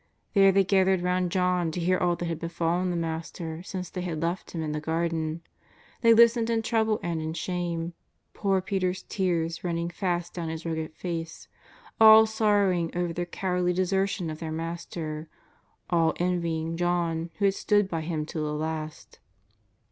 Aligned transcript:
There 0.33 0.51
they 0.51 0.63
gathered 0.63 1.03
round 1.03 1.29
John 1.29 1.69
to 1.73 1.79
hear 1.79 1.99
all 1.99 2.15
that 2.15 2.25
had 2.25 2.39
befallen 2.39 2.89
the 2.89 2.95
Master 2.95 3.61
since 3.61 3.87
they 3.91 4.01
had 4.01 4.19
left 4.19 4.49
Him 4.49 4.63
in 4.63 4.71
the 4.71 4.79
Garden. 4.81 5.43
They 6.01 6.11
listened 6.11 6.49
in 6.49 6.63
trouble 6.63 6.99
and 7.03 7.21
in 7.21 7.33
shame, 7.35 7.93
poor 8.33 8.61
Peter's 8.61 9.03
tears 9.03 9.63
running 9.63 9.91
fast 9.91 10.33
down 10.33 10.49
his 10.49 10.65
rugged 10.65 10.95
face, 10.95 11.47
all 11.99 12.25
sorrowing 12.25 12.89
over 12.97 13.13
their 13.13 13.27
cowardly 13.27 13.73
desertion 13.73 14.31
of 14.31 14.39
their 14.39 14.51
Mas 14.51 14.87
ter, 14.87 15.27
all 15.91 16.15
envying 16.17 16.77
John 16.77 17.29
who 17.37 17.45
had 17.45 17.53
stood 17.53 17.87
by 17.87 18.01
Him 18.01 18.25
to 18.25 18.39
the 18.39 18.53
last. 18.55 19.19